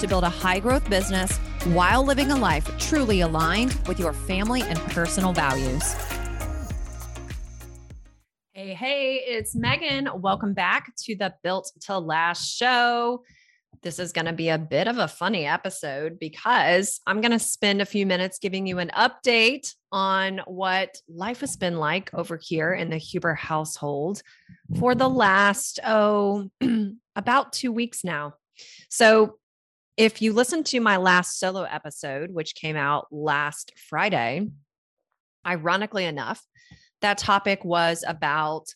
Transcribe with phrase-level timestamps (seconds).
[0.00, 1.36] to build a high growth business
[1.72, 5.94] while living a life truly aligned with your family and personal values.
[8.52, 10.08] Hey, hey, it's Megan.
[10.14, 13.22] Welcome back to the Built to Last show.
[13.82, 17.38] This is going to be a bit of a funny episode because I'm going to
[17.38, 22.38] spend a few minutes giving you an update on what life has been like over
[22.42, 24.22] here in the Huber household
[24.78, 26.48] for the last, oh,
[27.16, 28.34] about two weeks now.
[28.88, 29.38] So,
[29.96, 34.48] if you listen to my last solo episode, which came out last Friday,
[35.46, 36.44] ironically enough,
[37.00, 38.66] that topic was about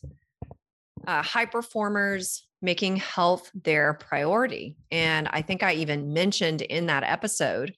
[1.07, 4.75] uh, high performers making health their priority.
[4.91, 7.73] And I think I even mentioned in that episode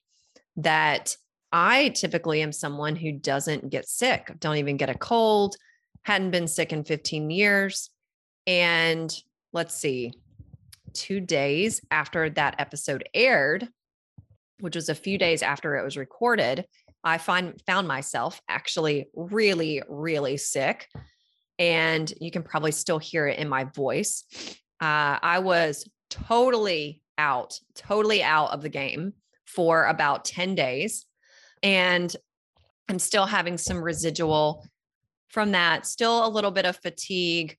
[0.56, 1.16] that
[1.52, 5.56] I typically am someone who doesn't get sick, don't even get a cold,
[6.02, 7.90] hadn't been sick in 15 years.
[8.46, 9.14] And
[9.52, 10.12] let's see,
[10.94, 13.68] two days after that episode aired,
[14.60, 16.66] which was a few days after it was recorded,
[17.04, 20.88] I find found myself actually really, really sick.
[21.58, 24.24] And you can probably still hear it in my voice.
[24.80, 29.14] Uh, I was totally out, totally out of the game
[29.46, 31.04] for about 10 days.
[31.62, 32.14] And
[32.88, 34.66] I'm still having some residual
[35.28, 37.56] from that, still a little bit of fatigue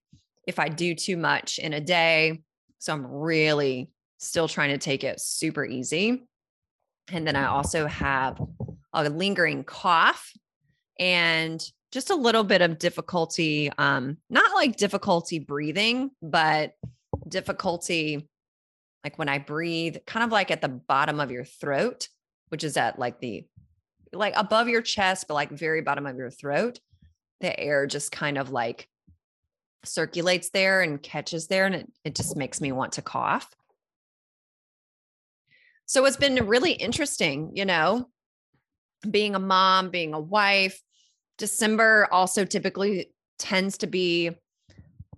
[0.47, 2.42] if I do too much in a day.
[2.84, 6.28] So I'm really still trying to take it super easy.
[7.09, 8.42] And then I also have
[8.92, 10.34] a lingering cough
[11.00, 16.74] and just a little bit of difficulty, um, not like difficulty breathing, but
[17.30, 18.28] difficulty
[19.06, 22.09] like when I breathe, kind of like at the bottom of your throat,
[22.50, 23.47] which is at like the
[24.12, 26.81] like above your chest, but like very bottom of your throat.
[27.40, 28.90] The air just kind of like
[29.85, 33.49] circulates there and catches there and it, it just makes me want to cough.
[35.85, 38.07] So it's been really interesting you know
[39.09, 40.81] being a mom being a wife.
[41.38, 44.31] December also typically tends to be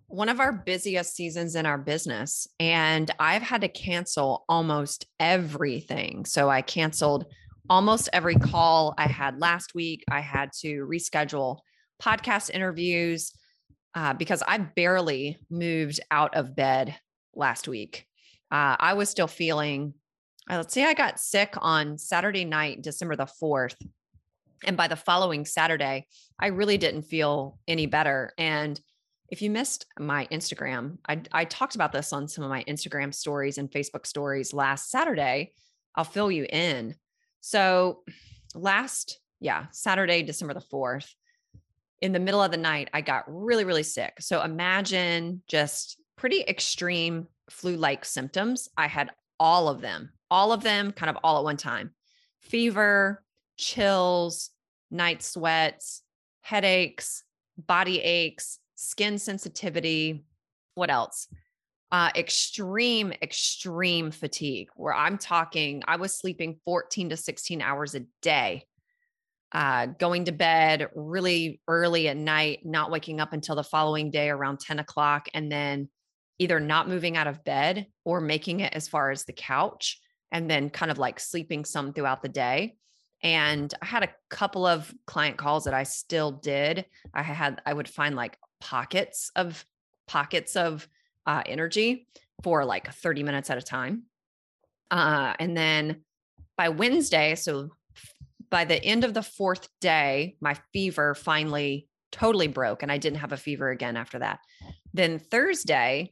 [0.07, 6.25] one of our busiest seasons in our business and i've had to cancel almost everything.
[6.25, 7.25] So i canceled
[7.69, 10.03] almost every call i had last week.
[10.09, 11.59] I had to reschedule
[12.01, 13.31] podcast interviews
[13.95, 16.95] uh, because I barely moved out of bed
[17.33, 18.06] last week.
[18.51, 19.94] Uh, I was still feeling,
[20.50, 23.75] uh, let's say I got sick on Saturday night, December the 4th.
[24.66, 26.07] And by the following Saturday,
[26.39, 28.33] I really didn't feel any better.
[28.38, 28.79] And
[29.29, 33.13] if you missed my Instagram, I, I talked about this on some of my Instagram
[33.13, 35.53] stories and Facebook stories last Saturday.
[35.95, 36.95] I'll fill you in.
[37.41, 38.03] So,
[38.53, 41.07] last, yeah, Saturday, December the 4th,
[42.01, 44.16] in the middle of the night, I got really, really sick.
[44.19, 48.69] So imagine just pretty extreme flu like symptoms.
[48.78, 51.91] I had all of them, all of them kind of all at one time
[52.41, 53.23] fever,
[53.57, 54.51] chills,
[54.91, 56.03] night sweats,
[56.41, 57.23] headaches,
[57.57, 60.23] body aches, skin sensitivity.
[60.75, 61.27] What else?
[61.91, 68.01] Uh, extreme, extreme fatigue, where I'm talking, I was sleeping 14 to 16 hours a
[68.22, 68.66] day
[69.55, 74.29] uh, going to bed really early at night, not waking up until the following day
[74.29, 75.88] around 10 o'clock, and then
[76.39, 80.01] either not moving out of bed or making it as far as the couch,
[80.33, 82.75] and then kind of like sleeping some throughout the day.
[83.23, 86.83] And I had a couple of client calls that I still did.
[87.13, 89.65] I had, I would find like pockets of
[90.05, 90.85] pockets of
[91.25, 92.09] uh, energy
[92.44, 94.03] for like 30 minutes at a time.
[94.91, 96.03] Uh, and then
[96.57, 97.69] by Wednesday, so
[98.56, 103.19] by the end of the fourth day, my fever finally totally broke and I didn't
[103.19, 104.40] have a fever again after that.
[104.94, 106.10] Then Thursday,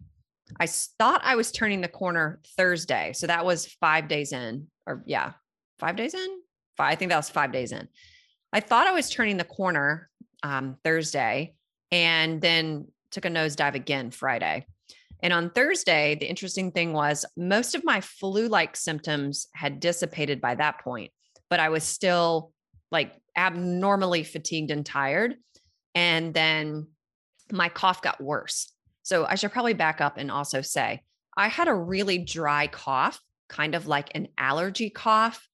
[0.59, 3.13] I thought I was turning the corner Thursday.
[3.13, 5.31] So that was five days in, or yeah,
[5.79, 6.41] five days in.
[6.75, 7.87] Five, I think that was five days in.
[8.51, 10.09] I thought I was turning the corner
[10.43, 11.55] um, Thursday
[11.93, 14.65] and then took a nosedive again Friday.
[15.21, 20.41] And on Thursday, the interesting thing was most of my flu like symptoms had dissipated
[20.41, 21.13] by that point
[21.53, 22.51] but I was still
[22.91, 25.35] like abnormally fatigued and tired.
[25.93, 26.87] And then
[27.51, 28.73] my cough got worse.
[29.03, 31.03] So I should probably back up and also say
[31.37, 35.47] I had a really dry cough kind of like an allergy cough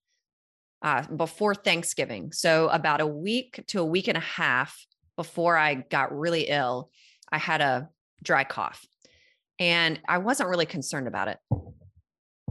[0.82, 2.32] uh, before Thanksgiving.
[2.32, 4.74] So, about a week to a week and a half
[5.18, 6.92] before I got really ill,
[7.30, 7.90] I had a
[8.24, 8.86] dry cough.
[9.60, 11.40] And I wasn't really concerned about it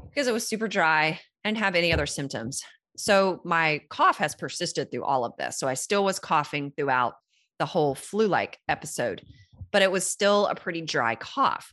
[0.05, 2.63] because it was super dry and have any other symptoms.
[2.99, 5.59] So my cough has persisted through all of this.
[5.59, 7.15] So I still was coughing throughout
[7.59, 9.23] the whole flu like episode,
[9.71, 11.73] but it was still a pretty dry cough.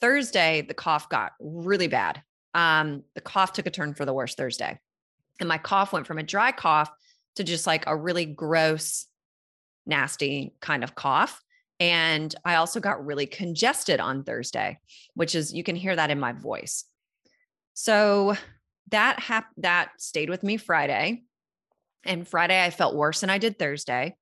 [0.00, 2.22] Thursday, the cough got really bad.
[2.54, 4.78] Um, the cough took a turn for the worse Thursday.
[5.40, 6.90] And my cough went from a dry cough
[7.36, 9.06] to just like a really gross,
[9.84, 11.42] nasty kind of cough.
[11.80, 14.78] And I also got really congested on Thursday,
[15.14, 16.84] which is you can hear that in my voice.
[17.74, 18.36] So
[18.90, 21.22] that hap- that stayed with me Friday.
[22.04, 24.16] And Friday I felt worse than I did Thursday.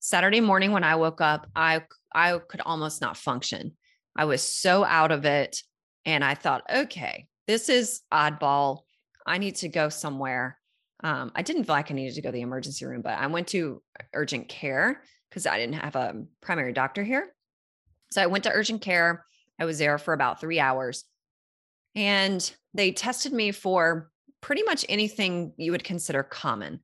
[0.00, 1.82] Saturday morning when I woke up, I
[2.12, 3.76] I could almost not function.
[4.16, 5.62] I was so out of it
[6.04, 8.80] and I thought, okay, this is oddball.
[9.26, 10.58] I need to go somewhere.
[11.04, 13.26] Um, I didn't feel like I needed to go to the emergency room, but I
[13.28, 13.82] went to
[14.12, 17.34] urgent care because I didn't have a primary doctor here.
[18.10, 19.24] So I went to urgent care.
[19.58, 21.04] I was there for about three hours
[21.94, 24.10] and they tested me for
[24.40, 26.80] pretty much anything you would consider common.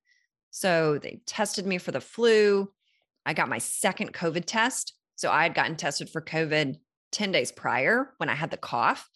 [0.50, 2.70] So they tested me for the flu.
[3.24, 4.94] I got my second COVID test.
[5.16, 6.76] So I had gotten tested for COVID
[7.12, 9.08] 10 days prior when I had the cough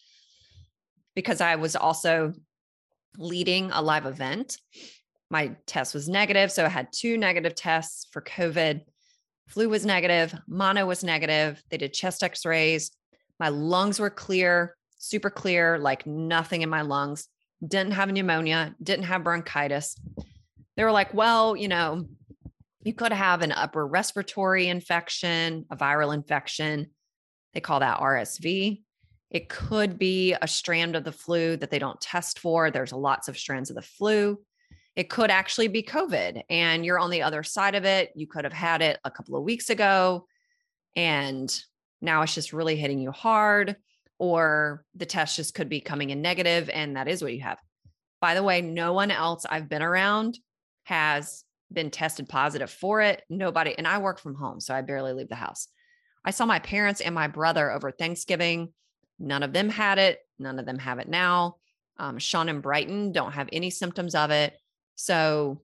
[1.15, 2.33] because I was also
[3.17, 4.57] leading a live event.
[5.29, 6.51] My test was negative.
[6.51, 8.81] So I had two negative tests for COVID.
[9.47, 11.61] Flu was negative, mono was negative.
[11.69, 12.91] They did chest x rays.
[13.39, 17.27] My lungs were clear, super clear, like nothing in my lungs.
[17.65, 19.95] Didn't have pneumonia, didn't have bronchitis.
[20.77, 22.07] They were like, well, you know,
[22.83, 26.91] you could have an upper respiratory infection, a viral infection.
[27.53, 28.81] They call that RSV.
[29.29, 32.69] It could be a strand of the flu that they don't test for.
[32.69, 34.39] There's lots of strands of the flu.
[34.95, 38.11] It could actually be COVID and you're on the other side of it.
[38.15, 40.27] You could have had it a couple of weeks ago
[40.95, 41.63] and
[42.01, 43.77] now it's just really hitting you hard,
[44.21, 47.57] or the test just could be coming in negative and that is what you have.
[48.19, 50.37] By the way, no one else I've been around
[50.83, 53.23] has been tested positive for it.
[53.31, 55.69] Nobody, and I work from home, so I barely leave the house.
[56.23, 58.71] I saw my parents and my brother over Thanksgiving.
[59.17, 60.19] None of them had it.
[60.37, 61.55] None of them have it now.
[61.97, 64.53] Um, Sean and Brighton don't have any symptoms of it.
[64.97, 65.63] So,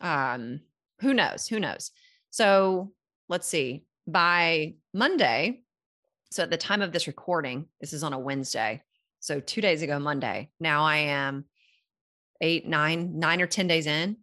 [0.00, 0.60] um,
[1.02, 1.46] who knows?
[1.46, 1.90] Who knows?
[2.30, 2.90] So,
[3.28, 3.84] let's see.
[4.06, 5.60] By Monday,
[6.30, 8.82] so at the time of this recording, this is on a Wednesday.
[9.20, 11.44] So, two days ago, Monday, now I am
[12.40, 14.16] eight, nine, nine or 10 days in.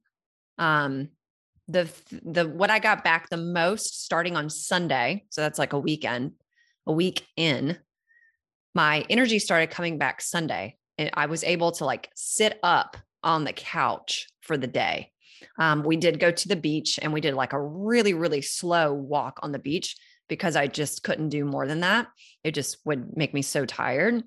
[0.58, 1.10] Um,
[1.68, 1.90] the
[2.24, 6.34] the what I got back the most starting on Sunday, so that's like a weekend,
[6.86, 7.78] a week in,
[8.76, 10.78] my energy started coming back Sunday.
[10.98, 15.12] And I was able to like sit up on the couch for the day.
[15.58, 18.94] Um, we did go to the beach and we did like a really, really slow
[18.94, 19.96] walk on the beach
[20.28, 22.08] because I just couldn't do more than that.
[22.44, 24.24] It just would make me so tired.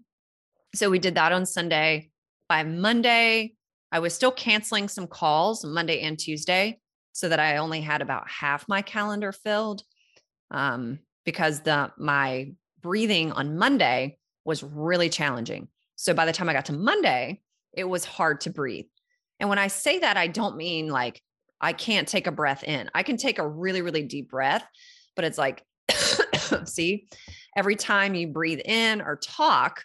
[0.75, 2.11] So we did that on Sunday.
[2.49, 3.55] By Monday,
[3.91, 6.79] I was still canceling some calls Monday and Tuesday
[7.13, 9.83] so that I only had about half my calendar filled
[10.51, 15.69] um, because the my breathing on Monday was really challenging.
[15.97, 17.41] So by the time I got to Monday,
[17.73, 18.87] it was hard to breathe.
[19.41, 21.21] And when I say that, I don't mean like
[21.61, 22.89] I can't take a breath in.
[22.95, 24.65] I can take a really, really deep breath,
[25.17, 25.65] but it's like,
[26.65, 27.09] see,
[27.57, 29.85] every time you breathe in or talk,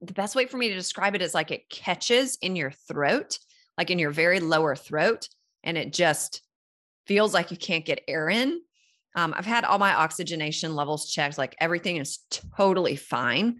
[0.00, 3.38] the best way for me to describe it is like it catches in your throat,
[3.78, 5.28] like in your very lower throat
[5.64, 6.42] and it just
[7.06, 8.60] feels like you can't get air in.
[9.14, 12.20] Um, I've had all my oxygenation levels checked, like everything is
[12.56, 13.58] totally fine,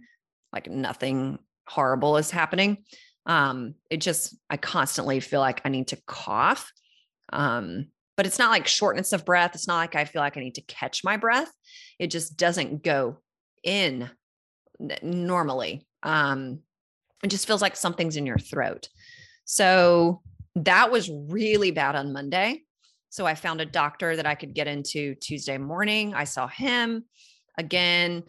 [0.53, 2.85] like nothing horrible is happening.
[3.25, 6.71] Um, it just, I constantly feel like I need to cough.
[7.33, 7.87] Um,
[8.17, 9.51] but it's not like shortness of breath.
[9.53, 11.51] It's not like I feel like I need to catch my breath.
[11.99, 13.19] It just doesn't go
[13.63, 14.09] in
[15.03, 15.87] normally.
[16.03, 16.59] Um,
[17.23, 18.89] it just feels like something's in your throat.
[19.45, 20.21] So
[20.55, 22.63] that was really bad on Monday.
[23.09, 26.13] So I found a doctor that I could get into Tuesday morning.
[26.13, 27.05] I saw him
[27.57, 28.23] again.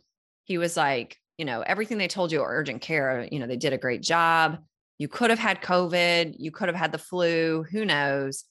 [0.45, 3.73] He was like, you know, everything they told you urgent care, you know, they did
[3.73, 4.59] a great job.
[4.99, 8.45] You could have had COVID, you could have had the flu, who knows?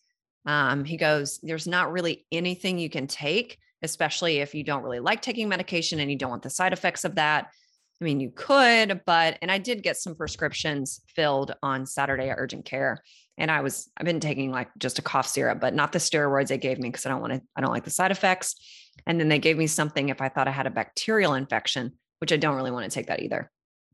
[0.47, 4.99] Um, he goes, there's not really anything you can take, especially if you don't really
[4.99, 7.49] like taking medication and you don't want the side effects of that.
[8.01, 12.37] I mean, you could, but, and I did get some prescriptions filled on Saturday at
[12.39, 13.03] urgent care
[13.37, 16.47] and I was I've been taking like just a cough syrup, but not the steroids
[16.47, 18.55] they gave me because I don't want to I don't like the side effects.
[19.05, 22.33] And then they gave me something if I thought I had a bacterial infection, which
[22.33, 23.51] I don't really want to take that either.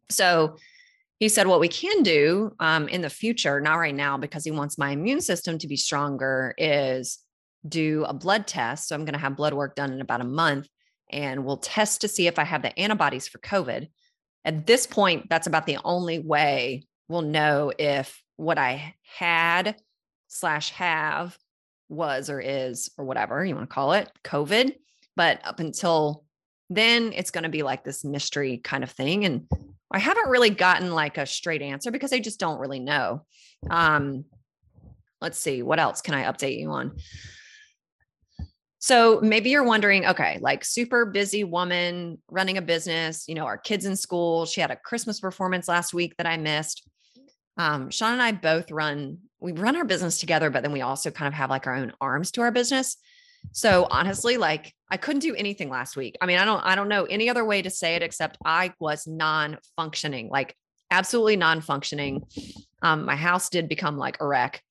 [0.10, 0.58] So
[1.24, 4.52] he said, What we can do um, in the future, not right now, because he
[4.52, 7.20] wants my immune system to be stronger, is
[7.66, 8.90] do a blood test.
[8.90, 10.68] So I'm going to have blood work done in about a month
[11.10, 13.88] and we'll test to see if I have the antibodies for COVID.
[14.44, 19.78] At this point, that's about the only way we'll know if what I had
[20.28, 21.38] slash have
[21.88, 24.76] was or is or whatever you want to call it COVID.
[25.16, 26.26] But up until
[26.70, 29.24] then, it's going to be like this mystery kind of thing.
[29.24, 29.48] And
[29.94, 33.26] I haven't really gotten like a straight answer because I just don't really know.
[33.70, 34.26] Um,
[35.22, 36.98] let's see, what else can I update you on?
[38.80, 43.58] So maybe you're wondering, okay, like super busy woman running a business, you know, our
[43.58, 44.46] kids in school.
[44.46, 46.86] She had a Christmas performance last week that I missed.
[47.56, 51.12] Um, Sean and I both run, we run our business together, but then we also
[51.12, 52.98] kind of have like our own arms to our business.
[53.52, 56.16] So honestly, like I couldn't do anything last week.
[56.22, 58.74] I mean, I don't, I don't know any other way to say it except I
[58.80, 60.56] was non-functioning, like
[60.92, 62.22] absolutely non-functioning.
[62.84, 64.62] Um, my house did become like a wreck.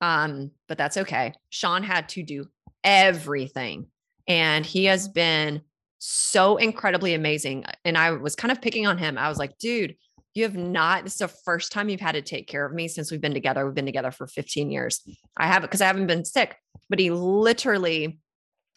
[0.00, 1.32] Um, but that's okay.
[1.50, 2.46] Sean had to do
[2.84, 3.86] everything.
[4.28, 5.62] And he has been
[5.98, 7.64] so incredibly amazing.
[7.84, 9.18] And I was kind of picking on him.
[9.18, 9.96] I was like, dude,
[10.34, 12.86] you have not, this is the first time you've had to take care of me
[12.86, 13.66] since we've been together.
[13.66, 15.02] We've been together for 15 years.
[15.36, 16.56] I haven't, because I haven't been sick,
[16.88, 18.20] but he literally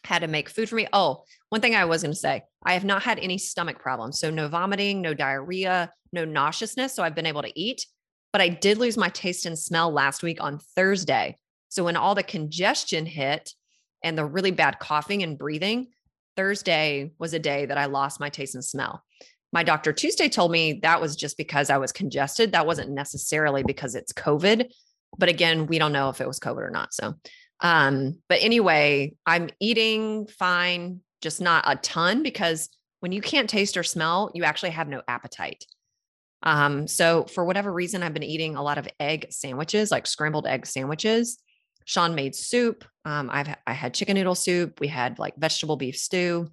[0.05, 0.88] had to make food for me.
[0.93, 4.19] Oh, one thing I was going to say, I have not had any stomach problems.
[4.19, 6.93] So no vomiting, no diarrhea, no nauseousness.
[6.93, 7.85] So I've been able to eat,
[8.31, 11.38] but I did lose my taste and smell last week on Thursday.
[11.69, 13.51] So when all the congestion hit,
[14.05, 15.88] and the really bad coughing and breathing,
[16.38, 19.03] Thursday was a day that I lost my taste and smell.
[19.51, 22.51] My doctor Tuesday told me that was just because I was congested.
[22.51, 24.69] That wasn't necessarily because it's COVID.
[25.17, 26.93] But again, we don't know if it was COVID or not.
[26.93, 27.15] So,
[27.62, 32.69] um, but anyway, I'm eating fine, just not a ton because
[33.00, 35.65] when you can't taste or smell, you actually have no appetite.
[36.43, 40.47] Um, so for whatever reason, I've been eating a lot of egg sandwiches, like scrambled
[40.47, 41.39] egg sandwiches.
[41.85, 42.83] Sean made soup.
[43.05, 44.79] Um, I've I had chicken noodle soup.
[44.79, 46.50] We had like vegetable beef stew.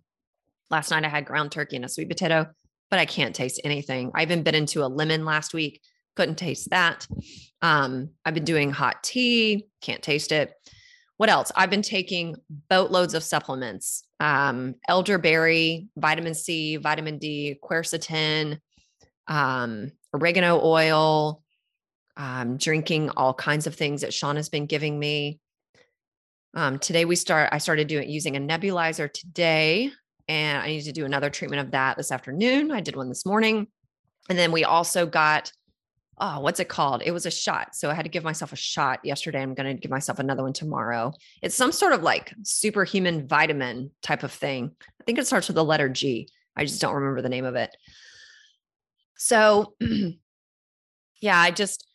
[0.70, 2.46] Last night I had ground turkey and a sweet potato,
[2.90, 4.10] but I can't taste anything.
[4.14, 5.80] I even bit into a lemon last week.
[6.16, 7.06] Couldn't taste that.
[7.62, 9.66] Um, I've been doing hot tea.
[9.80, 10.52] Can't taste it.
[11.16, 11.52] What else?
[11.54, 12.36] I've been taking
[12.68, 14.04] boatloads of supplements.
[14.18, 18.58] Um, elderberry, vitamin C, vitamin D, quercetin,
[19.28, 21.42] um, oregano oil,
[22.16, 25.38] um, drinking all kinds of things that Sean has been giving me.
[26.54, 29.90] Um, today we start, I started doing using a nebulizer today,
[30.28, 32.70] and I need to do another treatment of that this afternoon.
[32.70, 33.68] I did one this morning.
[34.28, 35.50] And then we also got,
[36.18, 37.02] oh, what's it called?
[37.04, 37.74] It was a shot.
[37.74, 39.40] So I had to give myself a shot yesterday.
[39.40, 41.12] I'm going to give myself another one tomorrow.
[41.42, 44.70] It's some sort of like superhuman vitamin type of thing.
[45.00, 46.28] I think it starts with the letter G.
[46.56, 47.74] I just don't remember the name of it.
[49.16, 49.74] So,
[51.20, 51.86] yeah, I just,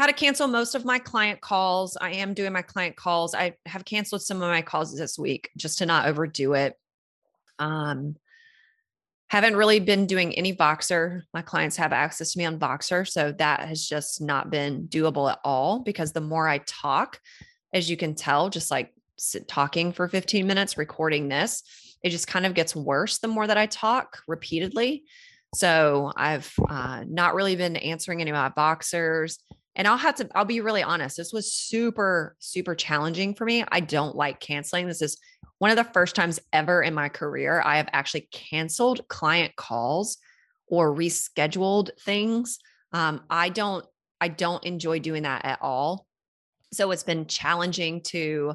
[0.00, 1.94] had to cancel most of my client calls.
[2.00, 3.34] I am doing my client calls.
[3.34, 6.74] I have canceled some of my calls this week just to not overdo it.
[7.58, 8.16] Um,
[9.30, 11.22] haven't really been doing any Voxer.
[11.32, 13.08] My clients have access to me on Voxer.
[13.08, 17.20] So that has just not been doable at all because the more I talk,
[17.72, 18.92] as you can tell, just like
[19.46, 21.62] talking for 15 minutes, recording this,
[22.02, 25.04] it just kind of gets worse the more that I talk repeatedly.
[25.54, 29.38] So I've uh, not really been answering any of my Voxers
[29.76, 31.16] and I'll have to, I'll be really honest.
[31.16, 33.64] This was super, super challenging for me.
[33.70, 34.88] I don't like canceling.
[34.88, 35.18] This is
[35.60, 40.16] one of the first times ever in my career I have actually canceled client calls
[40.66, 42.58] or rescheduled things.
[42.92, 43.84] Um, I don't,
[44.20, 46.06] I don't enjoy doing that at all.
[46.72, 48.54] So it's been challenging to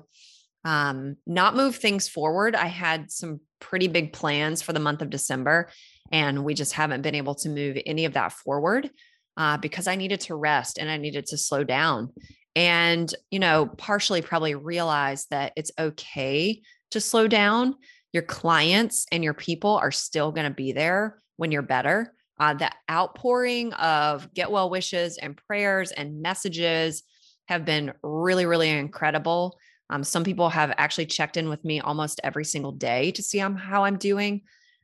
[0.63, 2.55] um, not move things forward.
[2.55, 5.69] I had some pretty big plans for the month of December,
[6.11, 8.89] and we just haven't been able to move any of that forward
[9.37, 12.13] uh, because I needed to rest and I needed to slow down.
[12.55, 17.75] And, you know, partially probably realize that it's okay to slow down.
[18.13, 22.13] Your clients and your people are still going to be there when you're better.
[22.39, 27.03] Uh, the outpouring of get well wishes and prayers and messages
[27.47, 29.57] have been really, really incredible.
[29.89, 33.37] Um, some people have actually checked in with me almost every single day to see
[33.37, 34.41] how I'm doing.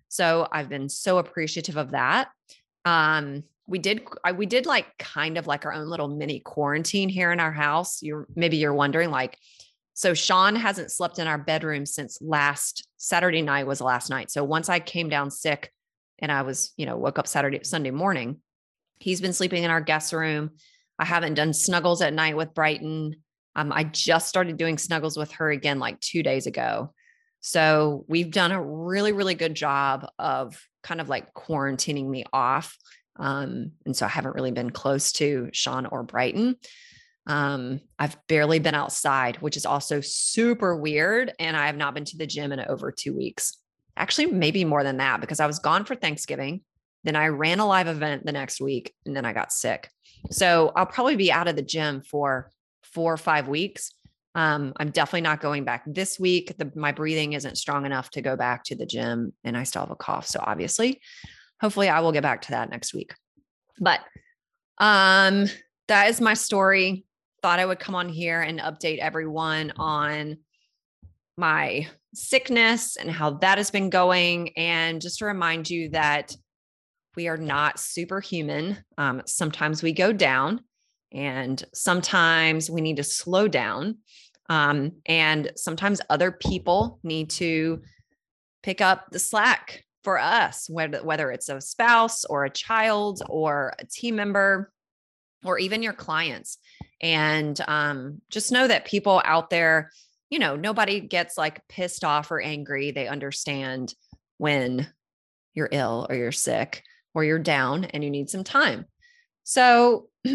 [0.10, 2.29] So I've been so appreciative of that.
[2.86, 7.10] Um, we did I, we did like kind of like our own little mini quarantine
[7.10, 8.03] here in our house.
[8.03, 9.38] You're maybe you're wondering like
[9.93, 14.31] so Sean hasn't slept in our bedroom since last Saturday night was last night.
[14.31, 15.71] So once I came down sick
[16.19, 18.41] and I was, you know, woke up Saturday Sunday morning,
[19.00, 20.51] he's been sleeping in our guest room.
[20.98, 23.15] I haven't done snuggles at night with Brighton.
[23.55, 26.93] Um, I just started doing snuggles with her again like two days ago.
[27.41, 32.77] So we've done a really, really good job of kind of like quarantining me off
[33.17, 36.55] Um, and so I haven't really been close to Sean or Brighton.
[37.28, 41.34] Um, I've barely been outside, which is also super weird.
[41.40, 43.58] And I have not been to the gym in over two weeks.
[43.98, 46.62] Actually, maybe more than that because I was gone for Thanksgiving.
[47.04, 49.90] Then I ran a live event the next week and then I got sick.
[50.30, 52.51] So I'll probably be out of the gym for
[52.84, 53.92] four or five weeks.
[54.34, 56.56] Um, I'm definitely not going back this week.
[56.58, 59.82] The, my breathing isn't strong enough to go back to the gym and I still
[59.82, 60.28] have a cough.
[60.28, 61.01] So obviously,
[61.60, 63.13] hopefully I will get back to that next week.
[63.80, 64.00] But
[64.78, 65.48] um,
[65.88, 67.06] that is my story.
[67.41, 70.38] Thought I would come on here and update everyone on
[71.38, 74.50] my sickness and how that has been going.
[74.57, 76.36] And just to remind you that
[77.15, 78.77] we are not superhuman.
[78.98, 80.62] Um, sometimes we go down
[81.12, 83.98] and sometimes we need to slow down.
[84.50, 87.81] Um, and sometimes other people need to
[88.63, 93.74] pick up the slack for us, whether, whether it's a spouse or a child or
[93.79, 94.71] a team member
[95.43, 96.57] or even your clients.
[97.01, 99.91] And um, just know that people out there,
[100.29, 102.91] you know, nobody gets like pissed off or angry.
[102.91, 103.93] They understand
[104.38, 104.88] when
[105.53, 108.86] you're ill or you're sick or you're down and you need some time.
[109.43, 110.10] So,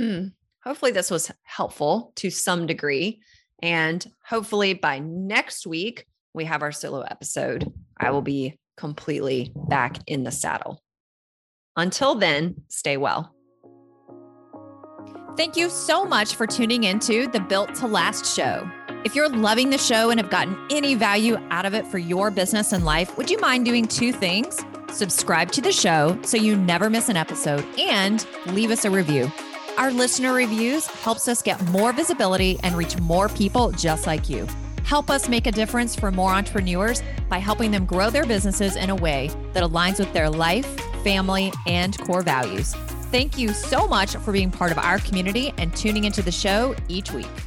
[0.64, 3.20] hopefully, this was helpful to some degree.
[3.62, 7.72] And hopefully, by next week, we have our solo episode.
[7.98, 10.82] I will be completely back in the saddle.
[11.76, 13.35] Until then, stay well.
[15.36, 18.66] Thank you so much for tuning into the Built to Last show.
[19.04, 22.30] If you're loving the show and have gotten any value out of it for your
[22.30, 24.64] business and life, would you mind doing two things?
[24.90, 29.30] Subscribe to the show so you never miss an episode and leave us a review.
[29.76, 34.46] Our listener reviews helps us get more visibility and reach more people just like you.
[34.84, 38.88] Help us make a difference for more entrepreneurs by helping them grow their businesses in
[38.88, 40.66] a way that aligns with their life,
[41.04, 42.74] family, and core values.
[43.16, 46.76] Thank you so much for being part of our community and tuning into the show
[46.86, 47.45] each week.